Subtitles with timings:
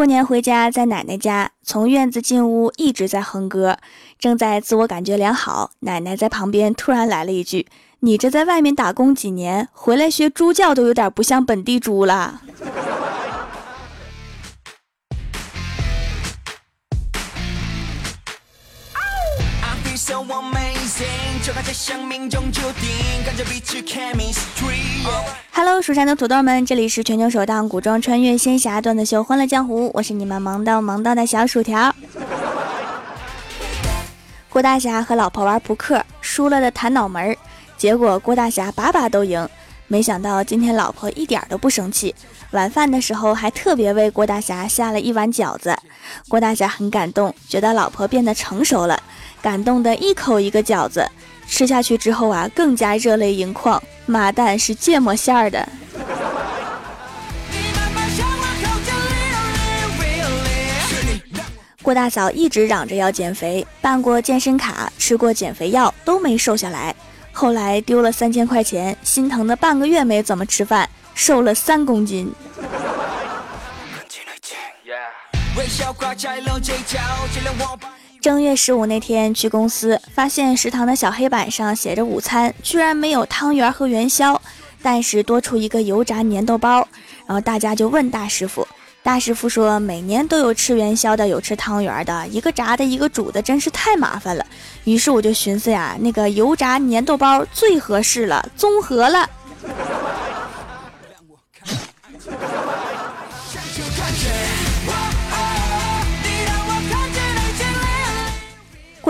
[0.00, 3.76] 过年回家，在奶奶家，从院子进屋一直在哼歌，
[4.18, 5.72] 正在自我感觉良好。
[5.80, 7.66] 奶奶在旁边突然来了一句
[8.00, 12.40] ：“你这在外面打工几年，回来学猪叫都有点不像本地猪了。”
[25.52, 31.92] Hello，蜀山的土豆们，这里是全球首档古装穿越仙侠段子秀《欢乐江湖》，我是你们萌到萌到的小薯条。
[34.48, 37.36] 郭大侠和老婆玩扑克，输了的弹脑门儿，
[37.76, 39.48] 结果郭大侠把把都赢。
[39.88, 42.14] 没想到今天老婆一点都不生气，
[42.52, 45.76] 晚饭的时候还特别为郭大侠下了一碗饺子。
[46.28, 49.02] 郭大侠很感动，觉得老婆变得成熟了，
[49.42, 51.04] 感动的一口一个饺子。
[51.50, 53.82] 吃下去之后啊，更加热泪盈眶。
[54.06, 55.68] 妈蛋是芥末馅儿的。
[61.82, 66.94] 郭大嫂一直嚷着要减肥，办过健身卡，吃过减肥药，都没瘦下来。
[67.32, 72.32] 后来丢了三千块钱，心疼的半个月没怎么吃饭，瘦了三公斤。
[78.20, 84.38] 正月十五那天去公司，发现食堂的小黑板上写着午餐，居然没有汤圆和元宵，
[84.82, 86.86] 但是多出一个油炸粘豆包。
[87.26, 88.68] 然后大家就问大师傅，
[89.02, 94.44] 大师傅说每年都有吃元宵的，有吃汤圆的，一个炸的，一个煮的，真是太麻烦了。
[94.84, 99.30] 于是我就寻思呀，那个油炸粘豆包最合适了，综合了。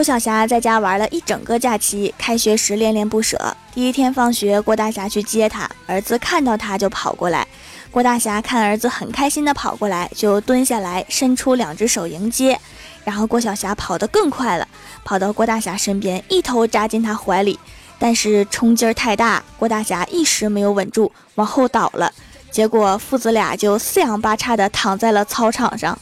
[0.01, 3.55] 郭晓霞在家玩了一整个假期，开学时恋恋不舍。
[3.75, 7.47] 第一天放学，郭大侠去接他，儿子看到他就跑过来。
[7.91, 12.59] 郭大侠看儿子很开心的跑过来，就蹲下来，伸出两只手迎接。
[13.05, 14.67] 然后郭晓霞跑得更快了，
[15.05, 17.61] 跑到郭大侠身边，一头扎进他怀里。
[17.99, 22.11] 但是冲劲儿太大，郭大侠一时没有稳住，往后倒了。
[22.51, 25.99] 结果父子俩就四仰八叉的躺在了操场上。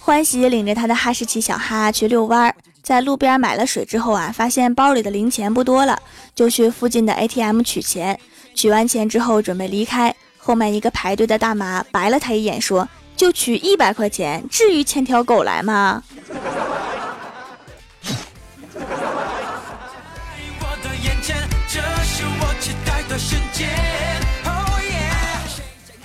[0.00, 5.98] 欢喜领着他的哈士奇小哈去遛弯儿，在路边买了水之后啊，发现包里的零钱不多了，
[6.34, 8.20] 就去附近的 ATM 取钱。
[8.54, 12.86] 取完钱之后准备离开，后面一个排队的大妈白了他一眼，说
[13.16, 16.02] ：“就取一百块钱，至于牵条狗来吗？”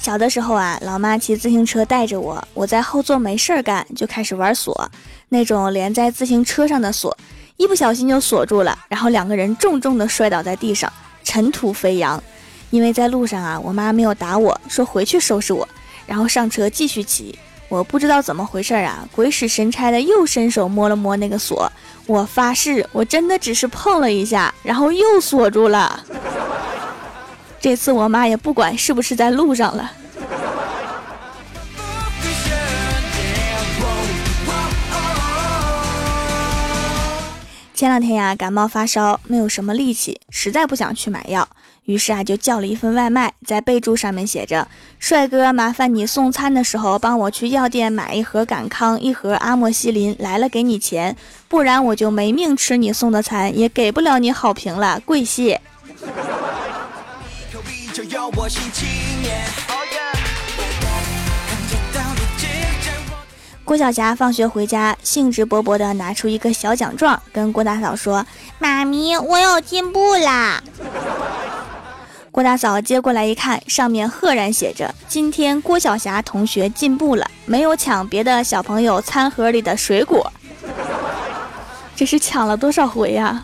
[0.06, 4.88] 小的时候啊，老妈骑自行车带着我，我在后座没事儿干，就开始玩锁，
[5.30, 7.18] 那种连在自行车上的锁，
[7.58, 10.94] 一不小心就锁住了，然后两个人重重的摔倒在地上，
[11.24, 12.22] 尘土飞扬。
[12.70, 15.68] 因为在路上啊，我妈没有打我，说回去收拾我，
[16.06, 17.36] 然后上车继续骑。
[17.68, 21.68] 我不知道怎么回事啊，鬼使神差的又伸手摸了摸那个锁，
[22.06, 26.00] 我发誓我真的只是碰了一下，然后又锁住了。
[27.66, 29.92] 这次我妈也不管是不是在路上了。
[37.74, 41.50] 前两天呀，感冒发烧，没有什么力气，实在不想去买药，
[41.86, 44.68] 于是啊，就叫了一份外卖，在备注上面写着
[45.00, 51.18] ：“帅哥，麻烦你送餐的时候帮我去药店买一盒感康，一盒阿莫西林，来了给你钱，
[51.48, 55.60] 不然我就没命吃你送的餐，也给不了你好评了，跪谢。”
[63.66, 68.26] 郭晓霞放学回家，兴致勃勃地拿出一个小奖状，跟郭大嫂说
[68.58, 70.64] ：“妈咪，我有进步啦！”
[72.32, 80.32] 郭大嫂接过来一看，上面赫然写着：“今天郭晓霞同学进步了，没有抢别的小朋友餐盒里的水果。”
[81.98, 83.44] 这是抢了多少回呀？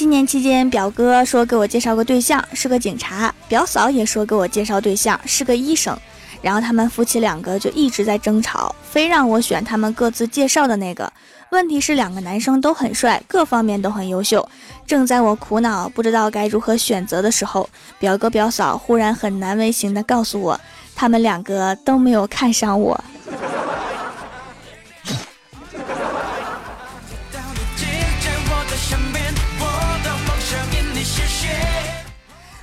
[0.00, 5.94] 新年期间，表哥说给我介绍个对象，是个警察；表嫂也说给我介绍对象，是个医生。
[6.40, 11.12] 然后他们夫妻两个就一直在争吵，非让我选他们各自介绍的那个。
[11.50, 14.48] 问题是两个男生都很帅，各方面都很优秀。
[14.86, 17.68] 正在我苦恼不知道该如何选择的时候，
[17.98, 20.58] 表哥表嫂忽然很难为情地告诉我，
[20.96, 22.98] 他们两个都没有看上我。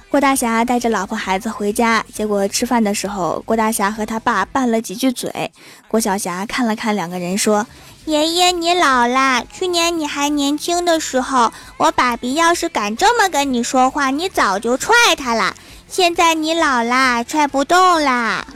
[0.09, 5.51] 郭大侠带着老婆孩子回家，结果吃饭的时候，郭大侠和他爸拌了几句嘴。
[5.89, 7.67] 郭晓霞看了看两个人，说
[8.05, 9.43] ：“爷爷，你老啦。
[9.51, 15.53] 去年你还年轻的时候，我爸比要是敢这么跟你说话，你早就踹他了。
[15.89, 18.47] 现在你老啦，踹不动啦。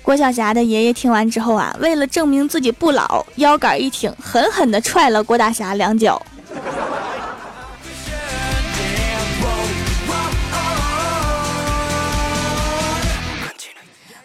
[0.00, 6.22] 郭晓霞的爷爷听完之后啊，为了证明自己不老，腰杆一挺，狠狠地踹了郭大侠两脚。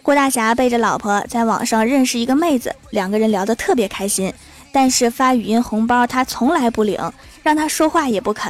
[0.07, 4.33] 郭大侠背着老婆在网上认识一个妹子，两个人聊得特别开心，
[4.71, 6.97] 但是发语音红包他从来不领，
[7.43, 8.49] 让他说话也不肯。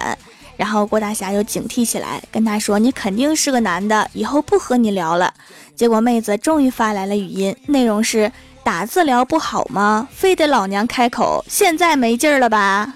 [0.56, 5.34] 然后郭大侠又警惕起来，跟他说：“你肯定是个男的，以后不和你聊了。”
[5.76, 8.32] 结果妹子终于发来了语音，内容是
[8.64, 10.08] ：“打字聊不好吗？
[10.12, 11.44] 非得老娘开口？
[11.50, 12.94] 现在没劲儿了吧？”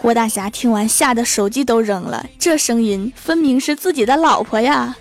[0.00, 4.96] 郭大侠听完吓得手机都扔了，这声音分明是自己的老婆呀！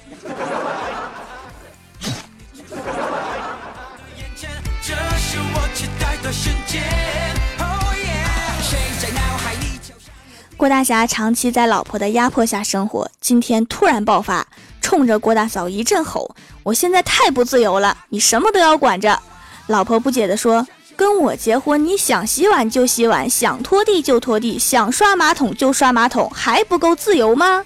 [10.61, 14.45] 郭大侠长期在老婆的压迫下生活，今天突然爆发，
[14.79, 19.19] 冲着郭大嫂一阵吼：“我现在太不自由了，你什么都要管着。”
[19.65, 27.65] 老婆不解地说：“跟我结婚，你想洗碗就洗碗，想拖地就拖地，想刷马桶就刷马桶，还不够自由吗？”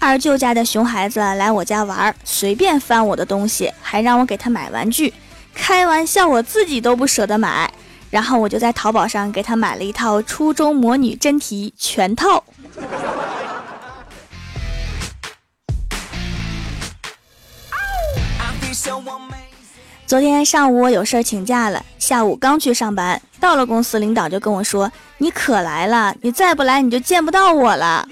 [0.00, 5.12] 二舅家的熊孩子来我家玩，随便翻我的东西，还让我给他买玩具。
[5.52, 7.70] 开玩笑，我自己都不舍得买。
[8.10, 12.42] 然后我就在淘宝上给他买了一套初中模拟真题全套。
[20.06, 28.08] 昨天上午我有事请假了，下午刚去上班，到了公司，领导就跟我说：“你可来了，你再不来你就见不到我了。”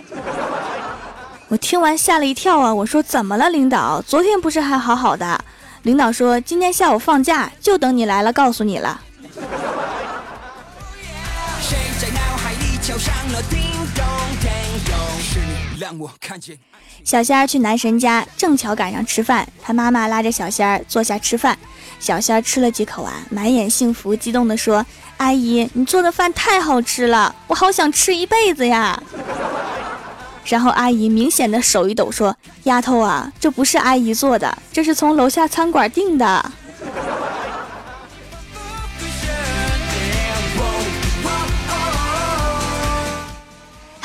[1.48, 2.74] 我听完吓了一跳啊！
[2.74, 4.02] 我说怎么了，领导？
[4.02, 5.44] 昨天不是还好好的？
[5.82, 9.00] 领导说今天下午放假，就等你来了告诉你了。
[17.04, 21.56] 小仙儿去男神家，正巧赶上吃饭，他妈妈拉着小仙儿坐下吃饭。
[22.00, 24.84] 小仙儿吃了几口啊，满眼幸福，激动地说
[25.18, 29.00] ：“阿姨，你做的饭太好吃了，我好想吃一辈子呀！”
[30.46, 36.52] 然后阿姨明显的手一抖，说：“丫头啊，这不是阿姨做的，这是从楼下餐馆订的。”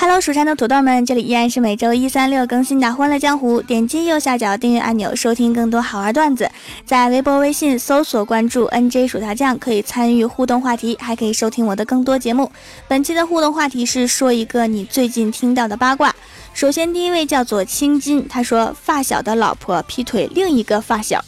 [0.02, 3.62] Hello，蜀山的土豆们，这里依然是每周一、三、六更新的《欢乐江湖》。
[3.64, 6.50] 点击右下角订阅按钮，收听更多好玩段子。
[6.84, 12.52] 在微博、微信搜索关注 “nj 薯条酱”，可以参与互动话题，还可以收听我的更多节目。
[12.88, 16.16] 本期的互动话题是说一个你最近听到的八卦。
[16.56, 21.24] 首先，第一位叫做青金，他说发小的老婆劈腿另一个发小。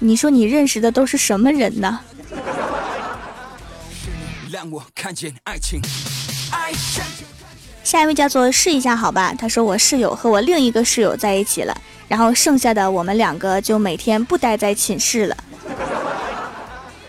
[0.00, 2.00] 你说你认识的都是什么人呢？
[4.52, 5.80] 让我看见爱情
[7.82, 11.76] 下一位叫做试一下好吧，他说我室友和我另一个室友在一起了，
[12.08, 15.36] 然后剩下的我们两个就每天不待在寝室了。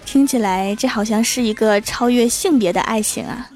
[0.06, 3.50] 听起来这好像是一个超越性别的爱情啊。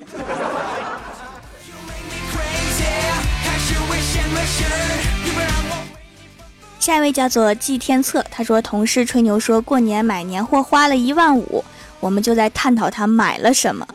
[6.79, 11.63] 下一位叫做季天策，他说同事吹牛说过年买年货花了一万五，
[11.99, 13.85] 我们就在探讨他买了什么。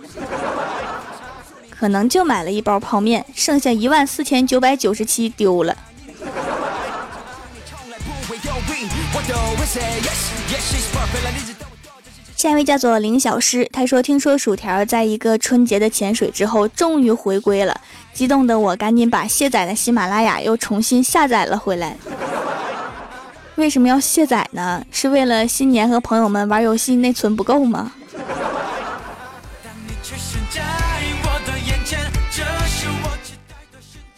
[1.78, 5.76] 可能就买了一包泡面，剩下一万四千九百九十七丢了。
[12.37, 17.81] 下一位叫做林小诗，他说：“听说薯条在一个春节的潜水之后，终于回归了，
[18.12, 21.97] 激动的我赶紧把卸载的喜马拉雅又重新下载了回来。
[23.57, 24.85] 为什么要卸载呢？
[24.90, 27.93] 是为了新年和朋友们玩游戏内存不够吗？”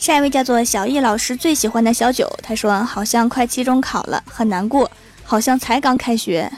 [0.07, 4.89] 下一位叫做小易老师最喜欢的小九，他说好像快期中考了，很难过，
[5.25, 6.49] 好像才刚开学。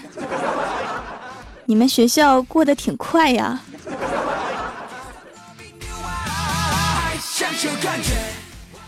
[1.65, 3.59] 你们学校过得挺快呀。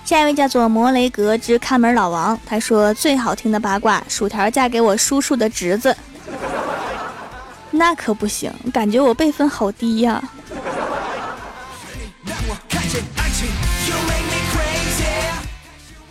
[0.04, 5.96] 下一位叫做摩雷格之看门老王，他说最好听的八卦，薯条嫁给我叔叔的侄子。
[7.70, 10.22] 那可不行，感觉我辈分好低呀。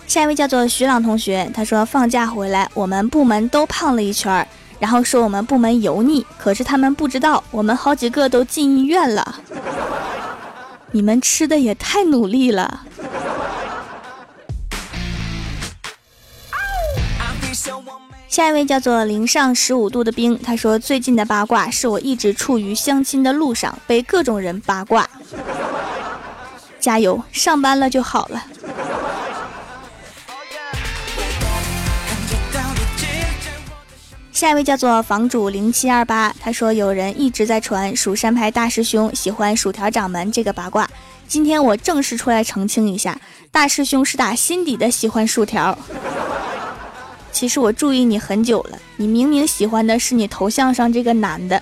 [0.09, 4.47] 下一位叫做徐朗同学，他说放假回来，我们部门都胖了一圈儿，
[4.79, 9.35] 然后说我们部门油腻，可是他们不知道，我们好几个都进医院了。
[10.91, 12.81] 你们吃的也太努力了。
[18.27, 25.07] 下一位叫做零上十五度的冰，他说最近的八卦是我一直处于相亲的路上，被各种人八卦。
[26.79, 28.43] 加油，上班了就好了。
[34.39, 40.89] 下一位叫做房主零七二八，他说有人一直在传蜀山派大师兄喜欢薯条掌门这个八卦，
[41.27, 43.19] 今天我正式出来澄清一下，
[43.51, 45.77] 大师兄是打心底的喜欢薯条。
[47.33, 51.61] 其实我注意你很久了，你明明喜欢的是你头像上这个男的。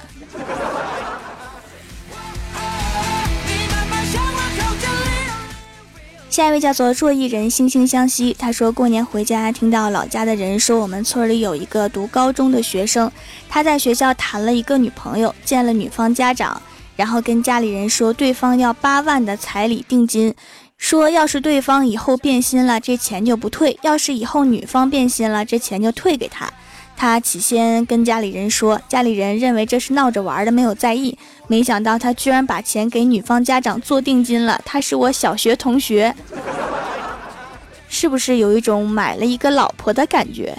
[6.29, 13.11] 下一位叫做若一人惺惺相惜，他说过年回家听到老家的人说我们村里有一个读高中的学生，
[13.49, 16.61] 他在学校谈了一个女朋友，见了女方家长，
[16.95, 20.35] 然后跟家里人说对方要八万的彩礼定金。
[20.77, 26.53] 说，要是对方以后变心了，这钱就不退；要是以后女方变心了，这钱就退给他。
[26.99, 31.15] 他起先跟家里人说，家里人认为这是闹着玩的，没有在意。
[31.47, 34.59] 没想到他居然把钱给女方家长做定金了。
[34.65, 36.15] 他是我小学同学，
[37.87, 40.57] 是不是有一种买了一个老婆的感觉？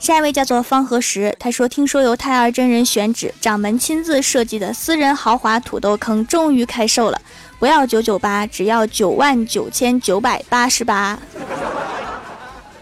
[0.00, 7.20] 下一位叫做方和石，他说：“听说由太二真人选址、掌门亲自设计的私人豪华土豆坑终于开售了，
[7.62, 11.16] 不要九九八，只要九万九千九百八十八。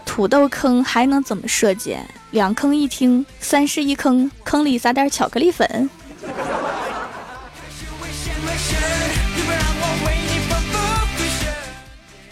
[0.03, 1.95] 土豆坑还能怎么设计？
[2.31, 5.87] 两坑一厅，三室一坑，坑里撒点巧克力粉。”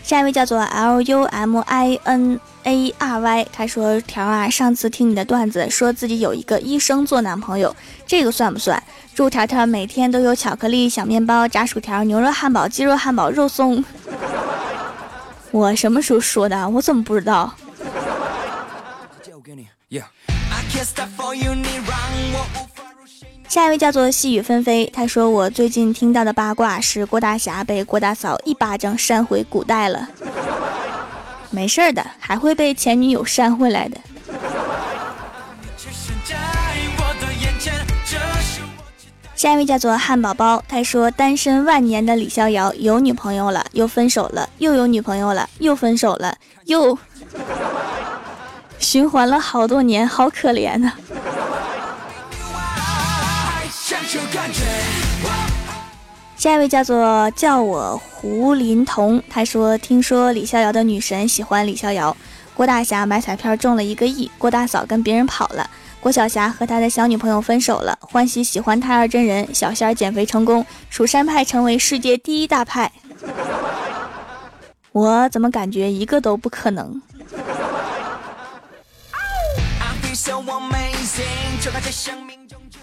[0.01, 8.83] 下一位叫做 L U M I N A R Y，他说：“条啊，上次听你的段子，说自己有一个医生做男朋友，这个算不算？
[9.15, 13.83] 祝条条每天都有巧克力、小面包、炸薯条、牛肉汉堡、鸡肉汉堡、肉松。
[15.49, 16.69] 我什么时候说的？
[16.69, 17.55] 我怎么不知道？”
[23.47, 30.07] 下一位叫做细雨纷飞，他说我最近听到的八卦是郭大侠被郭大嫂一巴掌扇回古代了。
[31.51, 33.97] 没事的，还会被前女友扇回来的。
[39.35, 46.97] 下一位叫做汉堡包，他说单身万年的李逍遥有女朋友了，又分手了，又有女朋友了，又分手了，又
[48.77, 50.97] 循环了好多年，好可怜啊。
[56.39, 62.15] 下一位叫做叫我胡林彤，他说：“听说李逍遥的女神喜欢李逍遥，
[62.53, 65.69] 郭大侠买彩票中了一个亿，郭大嫂跟别人跑了，
[65.99, 72.89] 郭晓霞和他的小女朋友分手了，欢喜喜欢太二真人，小仙儿减肥成功，蜀山派成为世界第一大派。
[74.93, 77.01] 我怎么感觉一个都不可能？”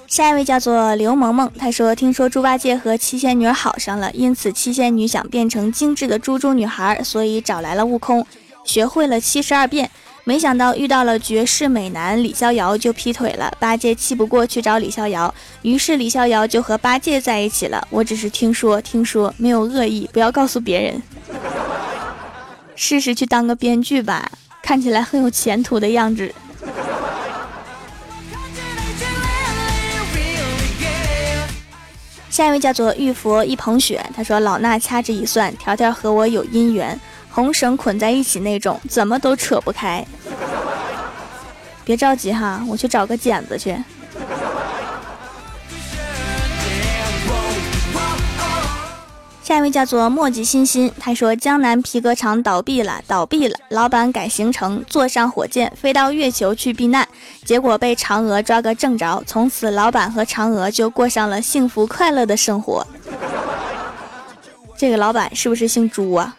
[0.07, 8.25] 下一位叫做刘萌萌，她说：“听说猪八戒和七仙女好上了，因此七仙女想变成精致的猪猪女孩，所以找来了悟空，
[8.65, 9.91] 学会了七十二变。
[10.23, 13.53] 没想到遇到了绝世美男李逍遥，就劈腿了。
[13.59, 15.33] 八戒气不过去找李逍遥，
[15.63, 17.87] 于是李逍遥就和八戒在一起了。
[17.91, 21.03] 我只是听说，听说没有恶意，不要告诉别人。
[22.75, 24.31] 试试去当个编剧吧，
[24.63, 26.33] 看起来很有前途的样子。”
[32.37, 37.00] 下一位叫做玉佛一捧雪，他说：“老衲掐指一算，条条和我有姻缘，
[37.31, 40.07] 红绳捆在一起那种，怎么都扯不开。
[41.83, 43.75] 别着急哈，我去找个剪子去。”
[49.47, 57.07] 下一位叫做墨迹欣欣，他说：“江南皮革厂倒闭了，倒闭了，老板改行程，坐上火箭飞到月球去避难，
[57.45, 62.85] 结果被嫦娥抓个正着，从此老板和嫦娥就过上了幸福快乐的生活。”
[64.76, 66.37] 这个老板是不是姓朱啊？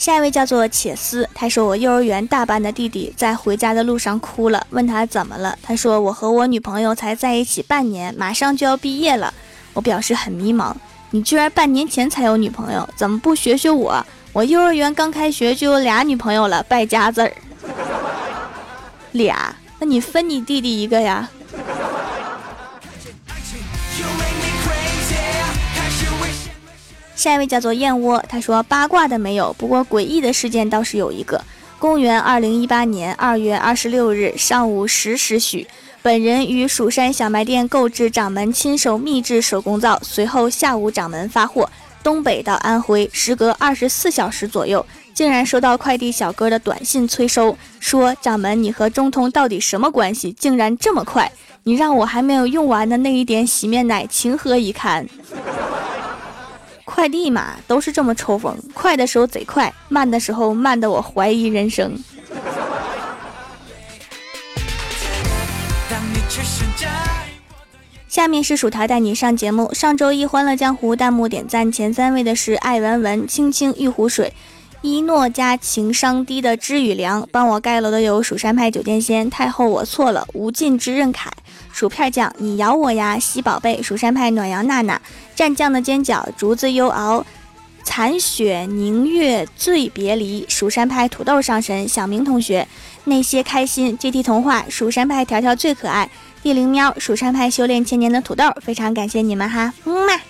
[0.00, 9.34] 下一位叫做且思，他说我幼儿园大班的弟弟在回家的路上哭了，问他怎么了，他说我和我女朋友才在一起半年，马上就要毕业了。
[9.74, 10.72] 我表示很迷茫，
[11.10, 14.02] 你居然半年前才有女朋友，怎么不学学我？
[14.32, 17.30] 我幼儿园刚开学就有俩女朋友了，败家子儿。
[19.12, 19.54] 俩？
[19.80, 21.28] 那你分你弟弟一个呀？
[27.20, 31.38] 下一位叫做燕窝，他说八卦的没有，不过诡异的事件倒是有一个。
[31.78, 35.66] 公元二零一八年二月二十六日上午十时许，
[36.00, 41.68] 本人于蜀山小卖店购置掌门亲手秘制手工皂，随后下午掌门发货，
[42.02, 50.32] 东北到安徽，时隔二十四小时左右，竟然收到快递小哥的短信催收，说掌门你和中通到底什么关系？
[50.32, 51.30] 竟然这么快！
[51.64, 55.06] 你让我还没有用完的那一点洗面奶情何以堪？
[57.00, 61.98] 快递嘛，都是这么抽风，快的时候贼快，慢的时候慢的我怀疑人生。
[68.06, 69.72] 下面是薯条带你上节目。
[69.72, 74.34] 上周一《欢乐江湖》弹幕点赞前三位的是爱文文、青青玉湖水、
[74.82, 77.28] 一诺家情商低的知雨良。
[77.30, 81.30] 帮我盖楼的有蜀山派九剑仙、太后我错了、无尽之刃凯、
[81.72, 85.00] 薯片酱你咬我呀、喜宝贝、蜀山派暖阳娜娜、
[85.36, 87.24] 蘸酱的尖角、竹子优熬、
[87.82, 92.66] 残雪凝月醉别离、蜀山派土豆上神、小明同学、
[93.04, 96.10] 那些开心 GT 童话、蜀山派条条最可爱。
[96.42, 100.29] 地灵喵，蜀山派修炼千年的土豆，非常感谢你们哈，么么。